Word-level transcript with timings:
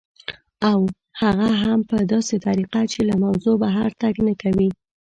او 0.69 0.79
هغه 1.21 1.47
هم 1.63 1.79
په 1.89 1.97
داسې 2.13 2.35
طریقه 2.47 2.81
چې 2.91 2.99
له 3.09 3.15
موضوع 3.23 3.55
بهر 3.63 3.89
تګ 4.01 4.15
نه 4.27 4.33
کوي 4.41 4.69